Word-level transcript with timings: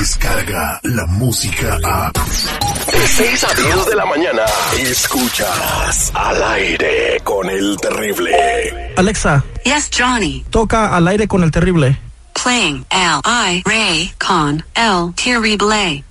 Escucha 0.00 0.78
la 0.84 1.06
música 1.06 1.76
a. 1.84 2.12
De 2.12 3.08
6 3.08 3.44
a 3.44 3.54
10 3.54 3.86
de 3.86 3.96
la 3.96 4.06
mañana. 4.06 4.42
Escuchas 4.80 6.12
al 6.14 6.42
aire 6.52 7.20
con 7.24 7.50
el 7.50 7.76
terrible. 7.80 8.92
Alexa, 8.96 9.44
Yes, 9.64 9.90
Johnny. 9.96 10.44
toca 10.50 10.94
al 10.96 11.08
aire 11.08 11.26
con 11.26 11.42
el 11.42 11.50
terrible. 11.50 11.98
Playing 12.40 12.86
L 12.90 13.20
I 13.24 13.62
Ray 13.66 14.12
con 14.24 14.64
El 14.74 15.12
Terrible. 15.14 16.04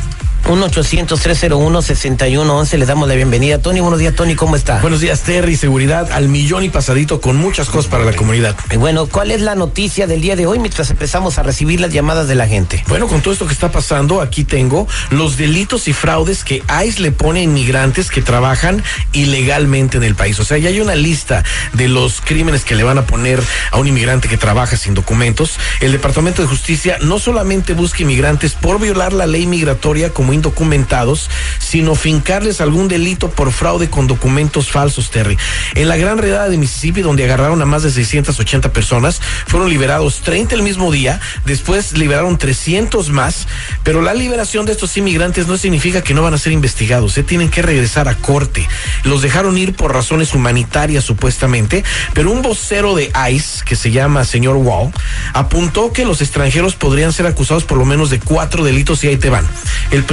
1-800-301-6111. 0.46 2.78
Le 2.78 2.86
damos 2.86 3.08
la 3.08 3.16
bienvenida. 3.16 3.60
Tony, 3.60 3.80
buenos 3.80 4.00
días, 4.00 4.14
Tony, 4.14 4.36
¿cómo 4.36 4.56
está? 4.56 4.82
Buenos 4.82 5.00
días, 5.00 5.22
Terry. 5.22 5.56
Seguridad 5.56 6.12
al 6.12 6.28
millón 6.28 6.64
y 6.64 6.70
pasadito 6.70 7.22
con 7.22 7.38
muchas 7.38 7.70
cosas 7.70 7.90
para 7.90 8.04
la 8.04 8.14
comunidad. 8.14 8.56
Y 8.72 8.78
Bueno, 8.78 9.08
¿cuál 9.08 9.32
es 9.32 9.42
la 9.42 9.56
noticia 9.56 10.06
del 10.06 10.22
día 10.22 10.36
de 10.36 10.46
hoy 10.46 10.60
mientras 10.60 10.90
empezamos 10.90 11.38
a 11.38 11.44
recibir 11.44 11.80
las 11.80 11.94
llamadas 11.94 12.28
de 12.28 12.36
la 12.36 12.48
gente? 12.48 12.84
Bueno, 12.88 13.08
con 13.08 13.22
todo 13.22 13.34
esto 13.34 13.48
que 13.48 13.54
está 13.54 13.72
pasando, 13.72 14.22
aquí 14.22 14.44
tengo 14.44 14.88
los 15.10 15.38
delitos 15.38 15.88
y 15.88 15.94
fraudes 15.94 16.44
que 16.44 16.62
ICE 16.86 17.02
le 17.02 17.12
pone 17.12 17.40
a 17.40 17.44
inmigrantes 17.44 18.12
que 18.12 18.22
trabajan 18.22 18.84
ilegalmente 19.14 19.98
en 19.98 20.04
el 20.04 20.16
país. 20.16 20.40
O 20.40 20.44
sea, 20.44 20.58
ya 20.58 20.70
hay 20.70 20.82
una 20.82 20.96
lista 20.96 21.44
de 21.74 21.88
los 21.88 22.22
crímenes 22.22 22.66
que 22.66 22.76
le 22.76 22.84
van 22.84 22.98
a 22.98 23.06
poner 23.06 23.42
a 23.72 23.78
un 23.78 23.88
inmigrante 23.88 24.28
que 24.28 24.38
trabaja 24.38 24.76
sin 24.76 24.94
documentos. 24.94 25.58
El 25.80 25.92
Departamento 25.92 26.42
de 26.42 26.48
Justicia 26.50 26.98
no 27.02 27.20
solamente 27.20 27.74
busca 27.74 28.04
inmigrantes 28.04 28.54
por 28.54 28.80
violar 28.80 29.14
la 29.14 29.26
ley 29.26 29.46
migratoria 29.46 30.10
como 30.10 30.33
indocumentados, 30.34 31.30
sino 31.60 31.96
fincarles 31.96 32.62
algún 32.62 32.88
delito 32.88 33.30
por 33.30 33.52
fraude 33.52 33.90
con 33.90 34.08
documentos 34.08 34.70
falsos, 34.70 35.12
Terry. 35.12 35.38
En 35.76 35.88
la 35.88 35.98
gran 35.98 36.18
redada 36.18 36.50
de 36.50 36.58
Mississippi, 36.58 37.02
donde 37.02 37.24
agarraron 37.24 37.62
a 37.62 37.66
más 37.66 37.84
de 37.84 37.92
680 37.92 38.74
personas, 38.74 39.22
fueron 39.48 39.70
liberados 39.70 40.22
30 40.22 40.56
el 40.56 40.64
mismo 40.64 40.92
día, 40.92 41.20
después 41.46 41.98
liberaron 41.98 42.38
300 42.38 43.10
más, 43.10 43.48
pero 43.84 44.02
la 44.02 44.14
liberación 44.14 44.66
de 44.66 44.72
estos 44.72 44.96
inmigrantes 44.98 45.48
no 45.48 45.58
significa 45.58 46.02
que 46.02 46.14
no 46.14 46.24
van 46.24 46.34
a 46.34 46.38
ser 46.38 46.54
investigados, 46.54 47.18
¿eh? 47.18 47.24
tienen 47.24 47.50
que 47.50 47.62
regresar 47.62 48.08
a 48.08 48.16
corte. 48.16 48.68
Los 49.04 49.22
dejaron 49.22 49.58
ir 49.58 49.74
por 49.74 49.94
razones 49.94 50.34
humanitarias 50.34 51.04
supuestamente, 51.04 51.84
pero 52.14 52.32
un 52.32 52.42
vocero 52.42 52.96
de 52.96 53.12
ICE, 53.32 53.64
que 53.66 53.76
se 53.76 53.92
llama 53.92 54.26
señor 54.26 54.58
Wall, 54.58 54.92
apuntó 55.34 55.92
que 55.92 56.06
los 56.06 56.22
extranjeros 56.22 56.76
podrían 56.76 57.14
ser 57.14 57.26
acusados 57.26 57.64
por 57.64 57.78
lo 57.78 57.86
menos 57.86 58.10
de 58.10 58.20
cuatro 58.20 58.64
delitos 58.64 59.04
y 59.04 59.08
ahí 59.08 59.18
te 59.18 59.30
van. 59.30 59.48
El 59.92 60.04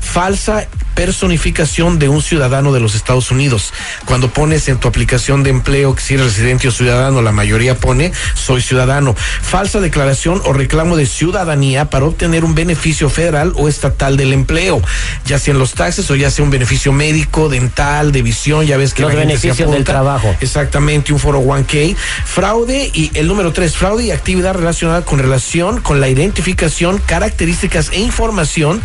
falsa 0.00 0.66
personificación 0.96 2.00
de 2.00 2.08
un 2.08 2.22
ciudadano 2.22 2.72
de 2.72 2.80
los 2.80 2.96
Estados 2.96 3.30
Unidos. 3.30 3.72
Cuando 4.06 4.30
pones 4.30 4.66
en 4.68 4.78
tu 4.78 4.88
aplicación 4.88 5.42
de 5.42 5.50
empleo 5.50 5.94
que 5.94 6.00
si 6.00 6.14
eres 6.14 6.26
residente 6.26 6.66
o 6.66 6.70
ciudadano, 6.72 7.22
la 7.22 7.32
mayoría 7.32 7.76
pone 7.76 8.12
soy 8.34 8.62
ciudadano. 8.62 9.14
Falsa 9.14 9.78
declaración 9.78 10.40
o 10.46 10.54
reclamo 10.54 10.96
de 10.96 11.04
ciudadanía 11.06 11.90
para 11.90 12.06
obtener 12.06 12.44
un 12.44 12.54
beneficio 12.54 13.10
federal 13.10 13.52
o 13.56 13.68
estatal 13.68 14.16
del 14.16 14.32
empleo, 14.32 14.80
ya 15.26 15.38
sea 15.38 15.52
en 15.52 15.58
los 15.58 15.74
taxes 15.74 16.10
o 16.10 16.16
ya 16.16 16.30
sea 16.30 16.44
un 16.44 16.50
beneficio 16.50 16.92
médico, 16.92 17.50
dental, 17.50 18.10
de 18.10 18.22
visión, 18.22 18.64
ya 18.64 18.78
ves 18.78 18.94
que 18.94 19.02
Los 19.02 19.12
la 19.12 19.20
gente 19.20 19.34
se 19.34 19.48
beneficios 19.48 19.68
del 19.68 19.82
apunta. 19.82 19.92
trabajo. 19.92 20.34
Exactamente, 20.40 21.12
un 21.12 21.18
foro 21.18 21.40
1K. 21.40 21.94
Fraude 22.24 22.90
y 22.94 23.10
el 23.14 23.28
número 23.28 23.52
tres, 23.52 23.76
fraude 23.76 24.04
y 24.04 24.10
actividad 24.12 24.54
relacionada 24.54 25.02
con 25.02 25.18
relación 25.18 25.82
con 25.82 26.00
la 26.00 26.08
identificación, 26.08 26.96
características 27.04 27.90
e 27.92 28.00
información 28.00 28.82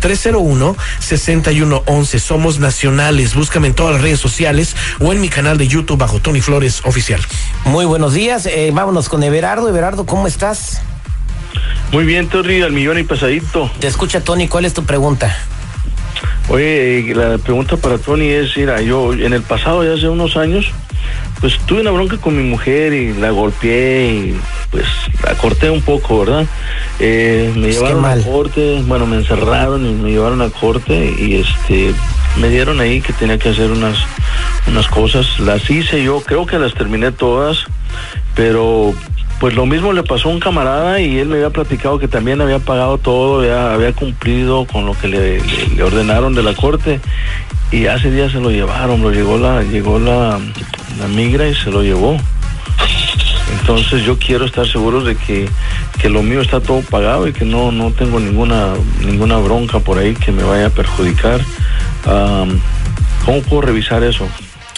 1-800-301-6111. 0.00 2.18
Somos 2.18 2.58
nacionales. 2.58 3.34
Búscame 3.34 3.68
en 3.68 3.74
todas 3.74 3.94
las 3.94 4.02
redes 4.02 4.20
sociales 4.20 4.76
o 5.00 5.12
en 5.12 5.20
mi 5.20 5.28
canal 5.28 5.58
de 5.58 5.68
YouTube 5.68 5.98
bajo 5.98 6.20
Tony 6.20 6.40
Flores 6.40 6.80
Oficial. 6.84 7.20
Muy 7.64 7.84
buenos 7.84 8.14
días. 8.14 8.46
eh, 8.46 8.70
vámonos 8.72 9.08
con 9.08 9.22
Everardo. 9.22 9.68
Everardo, 9.68 10.06
¿cómo 10.06 10.26
estás? 10.26 10.80
Muy 11.92 12.04
bien, 12.04 12.28
Terry, 12.28 12.62
al 12.62 12.72
millón 12.72 12.98
y 12.98 13.02
pasadito. 13.02 13.70
Te 13.78 13.86
escucha 13.86 14.22
Tony. 14.22 14.48
¿Cuál 14.48 14.64
es 14.64 14.74
tu 14.74 14.84
pregunta? 14.84 15.36
Oye, 16.48 17.10
eh, 17.10 17.14
la 17.14 17.38
pregunta 17.38 17.76
para 17.76 17.98
Tony 17.98 18.28
es, 18.28 18.56
mira, 18.56 18.80
yo 18.80 19.12
en 19.12 19.32
el 19.32 19.42
pasado, 19.42 19.84
ya 19.84 19.94
hace 19.94 20.08
unos 20.08 20.36
años, 20.36 20.66
pues 21.40 21.58
tuve 21.66 21.80
una 21.80 21.90
bronca 21.90 22.16
con 22.16 22.36
mi 22.36 22.42
mujer 22.42 22.92
y 22.92 23.12
la 23.14 23.30
golpeé 23.30 24.12
y 24.12 24.40
pues 24.70 24.84
la 25.24 25.34
corté 25.34 25.70
un 25.70 25.82
poco, 25.82 26.20
¿verdad? 26.20 26.46
Eh, 26.98 27.52
me 27.54 27.62
Pues 27.62 27.76
llevaron 27.76 28.04
a 28.04 28.16
corte, 28.16 28.82
bueno, 28.86 29.06
me 29.06 29.16
encerraron 29.16 29.86
y 29.86 29.92
me 29.92 30.10
llevaron 30.10 30.40
a 30.42 30.50
corte 30.50 31.14
y 31.18 31.36
este, 31.36 31.94
me 32.40 32.48
dieron 32.48 32.80
ahí 32.80 33.00
que 33.00 33.12
tenía 33.12 33.38
que 33.38 33.50
hacer 33.50 33.70
unas, 33.70 33.98
unas 34.66 34.86
cosas. 34.88 35.38
Las 35.40 35.68
hice 35.68 36.02
yo, 36.02 36.20
creo 36.20 36.46
que 36.46 36.58
las 36.58 36.74
terminé 36.74 37.12
todas, 37.12 37.64
pero 38.34 38.94
pues 39.42 39.56
lo 39.56 39.66
mismo 39.66 39.92
le 39.92 40.04
pasó 40.04 40.28
a 40.28 40.32
un 40.32 40.38
camarada 40.38 41.00
y 41.00 41.18
él 41.18 41.26
me 41.26 41.34
había 41.34 41.50
platicado 41.50 41.98
que 41.98 42.06
también 42.06 42.40
había 42.40 42.60
pagado 42.60 42.96
todo, 42.98 43.40
había, 43.40 43.74
había 43.74 43.92
cumplido 43.92 44.66
con 44.66 44.86
lo 44.86 44.96
que 44.96 45.08
le, 45.08 45.82
ordenaron 45.82 46.32
de 46.32 46.44
la 46.44 46.54
corte 46.54 47.00
y 47.72 47.86
hace 47.86 48.12
días 48.12 48.30
se 48.30 48.38
lo 48.38 48.52
llevaron, 48.52 49.02
lo 49.02 49.10
llegó 49.10 49.38
la, 49.38 49.64
llegó 49.64 49.98
la, 49.98 50.38
la 51.00 51.08
migra 51.08 51.48
y 51.48 51.56
se 51.56 51.72
lo 51.72 51.82
llevó. 51.82 52.16
Entonces 53.58 54.04
yo 54.04 54.16
quiero 54.16 54.44
estar 54.44 54.64
seguro 54.64 55.02
de 55.02 55.16
que, 55.16 55.48
que 56.00 56.08
lo 56.08 56.22
mío 56.22 56.40
está 56.40 56.60
todo 56.60 56.80
pagado 56.82 57.26
y 57.26 57.32
que 57.32 57.44
no, 57.44 57.72
no 57.72 57.90
tengo 57.90 58.20
ninguna, 58.20 58.74
ninguna 59.04 59.38
bronca 59.38 59.80
por 59.80 59.98
ahí 59.98 60.14
que 60.14 60.30
me 60.30 60.44
vaya 60.44 60.66
a 60.66 60.70
perjudicar. 60.70 61.40
Am, 62.06 62.60
¿Cómo 63.24 63.42
puedo 63.42 63.62
revisar 63.62 64.04
eso? 64.04 64.28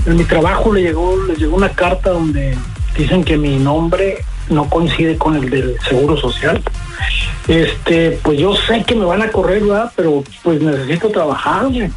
en 0.06 0.16
mi 0.16 0.24
trabajo 0.26 0.72
le 0.72 0.84
llegó, 0.84 1.18
les 1.26 1.40
llegó 1.40 1.56
una 1.56 1.70
carta 1.70 2.12
donde 2.12 2.56
dicen 2.96 3.24
que 3.24 3.36
mi 3.36 3.58
nombre 3.58 4.24
no 4.50 4.70
coincide 4.70 5.18
con 5.18 5.38
el 5.38 5.50
del 5.50 5.76
Seguro 5.90 6.16
Social. 6.16 6.62
Este, 7.48 8.20
pues 8.22 8.38
yo 8.38 8.56
sé 8.56 8.84
que 8.84 8.94
me 8.94 9.06
van 9.06 9.24
a 9.24 9.32
correr, 9.32 9.64
¿verdad? 9.64 9.92
Pero 9.96 10.24
pues 10.44 10.62
necesito 10.62 11.10
trabajar, 11.10 11.70
güey. 11.70 11.90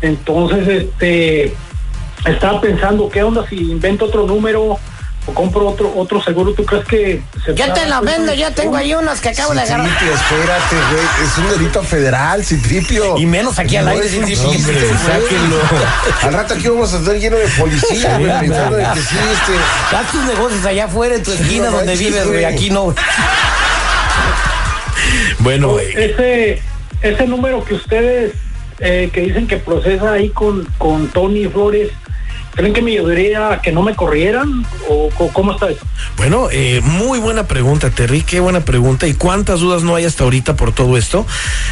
Entonces, 0.00 0.66
este, 0.66 1.54
estaba 2.24 2.58
pensando, 2.58 3.10
¿qué 3.10 3.22
onda 3.22 3.46
si 3.46 3.70
invento 3.70 4.06
otro 4.06 4.26
número 4.26 4.78
o 5.28 5.34
compro 5.34 5.68
otro 5.68 5.92
otro 5.96 6.22
seguro? 6.22 6.54
¿Tú 6.54 6.64
crees 6.64 6.84
que 6.86 7.22
se 7.44 7.54
Yo 7.54 7.72
te 7.72 7.86
lo 7.86 8.00
vendo, 8.02 8.32
yo 8.34 8.52
tengo 8.52 8.76
ahí 8.76 8.94
unos 8.94 9.20
que 9.20 9.30
acabo 9.30 9.54
de 9.54 9.60
agarrar. 9.60 9.88
Citripio, 9.88 10.14
espérate, 10.14 10.76
güey. 10.76 11.06
Es 11.24 11.38
un 11.38 11.50
delito 11.50 11.82
federal, 11.82 12.44
Citripio. 12.44 13.18
Y 13.18 13.26
menos 13.26 13.58
aquí 13.58 13.76
al 13.76 13.88
aire, 13.88 14.08
Citripio. 14.08 14.36
sáquenlo. 14.36 15.58
Al 16.22 16.32
rato 16.32 16.54
aquí 16.54 16.68
vamos 16.68 16.92
a 16.94 16.98
estar 16.98 17.14
lleno 17.16 17.36
de 17.36 17.48
policía, 17.48 18.18
güey, 18.18 18.40
pensando 18.40 18.76
de 18.76 18.84
que 18.94 19.00
sí, 19.00 19.16
este. 19.32 19.96
Haz 19.96 20.10
tus 20.10 20.24
negocios 20.24 20.64
allá 20.64 20.84
afuera 20.86 21.14
en 21.14 21.22
tu 21.22 21.32
esquina 21.32 21.70
no 21.70 21.78
donde 21.78 21.96
vives, 21.96 22.26
güey. 22.26 22.44
Aquí 22.44 22.70
no. 22.70 22.94
Bueno, 25.40 25.78
ese 25.78 26.60
ese 27.02 27.26
número 27.26 27.64
que 27.64 27.74
ustedes 27.74 28.32
eh, 28.80 29.10
que 29.12 29.22
dicen 29.22 29.46
que 29.46 29.56
procesa 29.56 30.12
ahí 30.12 30.28
con, 30.30 30.64
con 30.78 31.08
Tony 31.08 31.46
Flores, 31.46 31.90
¿creen 32.54 32.72
que 32.72 32.82
me 32.82 32.92
ayudaría 32.92 33.52
a 33.52 33.62
que 33.62 33.72
no 33.72 33.82
me 33.82 33.94
corrieran? 33.94 34.66
¿O 34.88 35.10
cómo 35.32 35.52
está 35.52 35.70
eso? 35.70 35.84
Bueno, 36.16 36.48
eh, 36.50 36.80
muy 36.82 37.18
buena 37.18 37.46
pregunta, 37.46 37.90
Terry, 37.90 38.22
qué 38.22 38.40
buena 38.40 38.60
pregunta. 38.60 39.06
¿Y 39.06 39.14
cuántas 39.14 39.60
dudas 39.60 39.82
no 39.82 39.94
hay 39.94 40.04
hasta 40.04 40.24
ahorita 40.24 40.56
por 40.56 40.72
todo 40.72 40.96
esto? 40.96 41.26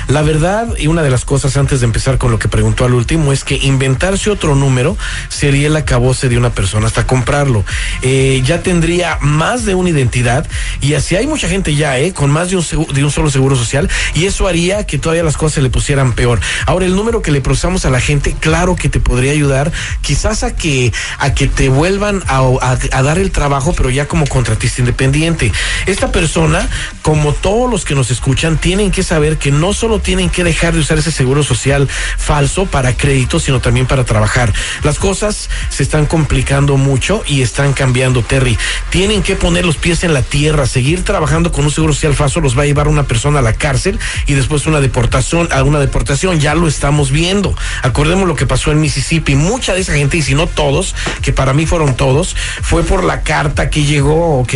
La 0.09 0.23
verdad, 0.23 0.69
y 0.79 0.87
una 0.87 1.03
de 1.03 1.11
las 1.11 1.25
cosas 1.25 1.57
antes 1.57 1.81
de 1.81 1.87
empezar 1.87 2.19
con 2.19 2.31
lo 2.31 2.39
que 2.39 2.49
preguntó 2.49 2.85
al 2.85 2.95
último, 2.95 3.33
es 3.33 3.45
que 3.45 3.57
inventarse 3.57 4.31
otro 4.31 4.55
número 4.55 4.97
sería 5.29 5.67
el 5.67 5.77
acabose 5.77 6.29
de 6.29 6.39
una 6.39 6.51
persona 6.51 6.87
hasta 6.87 7.07
comprarlo. 7.07 7.65
Eh, 8.03 8.43
ya 8.45 8.63
tendría 8.63 9.19
más 9.21 9.65
de 9.65 9.75
una 9.75 9.91
identidad 9.91 10.47
y 10.81 10.95
así 10.95 11.17
hay 11.17 11.27
mucha 11.27 11.49
gente 11.49 11.75
ya, 11.75 11.99
¿eh? 11.99 12.13
Con 12.13 12.31
más 12.31 12.51
de 12.51 12.57
un, 12.57 12.65
de 12.93 13.05
un 13.05 13.11
solo 13.11 13.31
seguro 13.31 13.57
social 13.57 13.89
y 14.15 14.27
eso 14.27 14.47
haría 14.47 14.87
que 14.87 14.99
todavía 14.99 15.23
las 15.23 15.37
cosas 15.37 15.55
se 15.55 15.63
le 15.63 15.71
pusieran 15.71 16.13
peor. 16.13 16.41
Ahora, 16.67 16.87
el 16.87 16.95
número 16.95 17.23
que 17.23 17.31
le 17.31 17.41
procesamos 17.41 17.85
a 17.85 17.91
la 17.91 18.01
gente, 18.01 18.37
claro 18.39 18.77
que 18.77 18.89
te 18.89 19.01
podría 19.01 19.33
ayudar 19.33 19.73
quizás 20.03 20.43
a 20.43 20.55
que, 20.55 20.76
a 21.19 21.35
que 21.35 21.47
te 21.47 21.69
vuelvan 21.69 22.23
a, 22.27 23.03
dar 23.03 23.19
el 23.19 23.31
trabajo, 23.31 23.75
pero 23.77 23.91
ya 23.91 24.07
como 24.07 24.27
contratista 24.27 24.81
independiente. 24.81 25.53
Esta 25.87 26.13
persona, 26.13 26.69
como 27.03 27.33
todos 27.33 27.71
los 27.71 27.85
que 27.85 27.95
nos 27.95 28.11
escuchan, 28.11 28.59
tienen 28.59 28.91
que 28.91 29.03
saber 29.03 29.39
que 29.39 29.51
no 29.51 29.73
solo 29.73 29.99
tienen 29.99 30.31
que 30.31 30.45
dejar 30.45 30.75
de 30.75 30.81
usar 30.81 30.99
ese 30.99 31.13
seguro 31.13 31.43
social 31.43 31.89
falso 32.19 32.67
para 32.67 32.97
crédito, 32.97 33.41
sino 33.41 33.61
también 33.61 33.87
para 33.87 34.05
trabajar. 34.05 34.53
Las 34.83 34.99
cosas 34.99 35.49
se 35.69 35.83
están 35.83 36.07
complicando 36.07 36.77
mucho 36.77 37.23
y 37.27 37.43
están 37.43 37.73
cambiando, 37.73 38.23
Terry. 38.23 38.59
Tienen 38.91 39.23
que 39.23 39.37
poner 39.37 39.65
los 39.65 39.77
pies 39.77 40.05
en 40.05 40.15
la 40.15 40.23
tierra, 40.23 40.67
seguir 40.67 41.05
trabajando 41.05 41.53
con 41.53 41.65
un 41.65 41.71
seguro 41.71 41.93
social 41.93 42.15
falso 42.15 42.41
los 42.41 42.59
va 42.59 42.63
a 42.63 42.67
llevar 42.67 42.89
una 42.89 43.05
persona 43.05 43.39
a 43.39 43.43
la 43.43 43.53
cárcel 43.53 43.99
y 44.27 44.35
después 44.35 44.67
una 44.67 44.81
deportación, 44.81 45.49
a 45.53 45.63
una 45.63 45.79
deportación, 45.79 46.41
ya 46.41 46.55
lo 46.55 46.69
estamos 46.69 47.11
viendo. 47.11 47.55
Acordemos 47.83 48.27
lo 48.29 48.35
que 48.37 48.47
pasó 48.47 48.73
en 48.73 48.81
Mississippi, 48.81 49.35
mucha 49.35 49.75
de 49.75 49.81
esa 49.81 49.95
gente, 49.95 50.17
y 50.17 50.23
si 50.23 50.35
no 50.35 50.47
todos, 50.57 50.97
que 51.23 51.33
para 51.33 51.53
mí 51.53 51.67
fueron 51.67 51.95
todos, 51.95 52.35
fue 52.63 52.83
por 52.83 53.05
la 53.05 53.23
carta 53.23 53.71
que 53.71 53.85
llegó, 53.85 54.41
¿ok? 54.41 54.55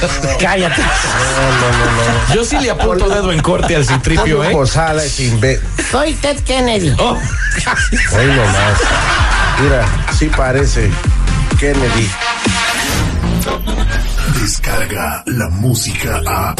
Cállate. 0.40 0.82
Yo 2.34 2.44
sí 2.44 2.58
le 2.58 2.70
apunto 2.70 3.08
dedo 3.08 3.30
en 3.32 3.40
corte 3.40 3.76
al 3.76 3.86
citripio, 3.86 4.42
¿eh? 4.42 4.50
Posada 4.50 5.00
sin 5.00 5.38
B. 5.40 5.60
Soy 5.90 6.14
Ted 6.14 6.40
Kennedy. 6.40 6.94
Oh. 6.98 7.16
Ahí 8.16 8.26
nomás. 8.26 8.80
Mira, 9.60 9.86
sí 10.18 10.30
parece. 10.36 10.90
Kennedy. 11.58 12.10
Descarga 14.40 15.22
la 15.26 15.48
música 15.48 16.20
a. 16.26 16.54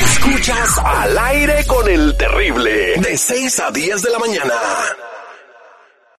Escuchas 0.00 0.78
al 0.84 1.16
aire 1.18 1.64
con 1.66 1.88
el 1.88 2.16
terrible. 2.16 2.94
De 2.96 3.16
6 3.16 3.60
a 3.60 3.70
10 3.70 4.02
de 4.02 4.10
la 4.10 4.18
mañana. 4.18 4.54